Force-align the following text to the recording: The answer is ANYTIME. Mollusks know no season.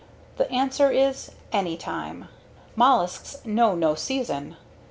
The 0.37 0.49
answer 0.51 0.89
is 0.89 1.29
ANYTIME. 1.53 2.27
Mollusks 2.75 3.37
know 3.45 3.75
no 3.75 3.93
season. 3.93 4.57